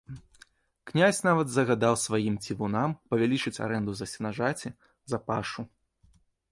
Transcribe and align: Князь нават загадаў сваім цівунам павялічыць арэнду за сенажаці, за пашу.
Князь 0.91 1.19
нават 1.27 1.51
загадаў 1.55 1.99
сваім 2.05 2.35
цівунам 2.47 2.97
павялічыць 3.13 3.57
арэнду 3.67 3.91
за 4.01 4.05
сенажаці, 4.15 4.77
за 5.13 5.17
пашу. 5.31 5.61